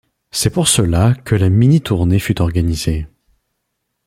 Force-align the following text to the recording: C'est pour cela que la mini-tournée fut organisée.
C'est 0.31 0.49
pour 0.49 0.67
cela 0.67 1.13
que 1.13 1.35
la 1.35 1.49
mini-tournée 1.49 2.17
fut 2.17 2.41
organisée. 2.41 3.05